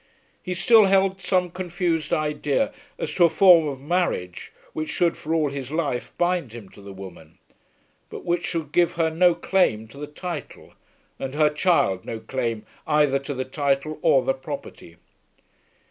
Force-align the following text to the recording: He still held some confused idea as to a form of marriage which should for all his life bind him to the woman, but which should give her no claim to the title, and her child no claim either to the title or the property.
He 0.41 0.55
still 0.55 0.85
held 0.85 1.21
some 1.21 1.51
confused 1.51 2.11
idea 2.11 2.73
as 2.97 3.13
to 3.13 3.25
a 3.25 3.29
form 3.29 3.67
of 3.67 3.79
marriage 3.79 4.51
which 4.73 4.89
should 4.89 5.15
for 5.15 5.31
all 5.31 5.51
his 5.51 5.69
life 5.71 6.11
bind 6.17 6.53
him 6.53 6.69
to 6.69 6.81
the 6.81 6.91
woman, 6.91 7.37
but 8.09 8.25
which 8.25 8.43
should 8.47 8.71
give 8.71 8.93
her 8.93 9.11
no 9.11 9.35
claim 9.35 9.87
to 9.89 9.99
the 9.99 10.07
title, 10.07 10.73
and 11.19 11.35
her 11.35 11.51
child 11.51 12.03
no 12.03 12.19
claim 12.19 12.65
either 12.87 13.19
to 13.19 13.35
the 13.35 13.45
title 13.45 13.99
or 14.01 14.23
the 14.25 14.33
property. 14.33 14.97